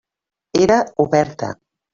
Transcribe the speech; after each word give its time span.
Era 0.63 0.77
oberta. 1.05 1.53